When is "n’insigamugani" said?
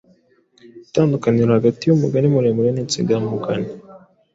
2.73-3.69